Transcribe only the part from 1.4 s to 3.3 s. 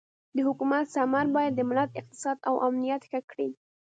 د ملت اقتصاد او امنیت ښه